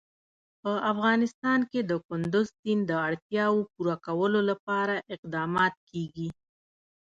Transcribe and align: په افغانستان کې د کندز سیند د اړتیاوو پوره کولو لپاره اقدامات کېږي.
په 0.61 0.71
افغانستان 0.91 1.59
کې 1.71 1.79
د 1.89 1.91
کندز 2.07 2.45
سیند 2.59 2.81
د 2.87 2.91
اړتیاوو 3.07 3.59
پوره 3.73 3.95
کولو 4.05 4.39
لپاره 4.49 4.95
اقدامات 5.15 5.73
کېږي. 5.89 6.29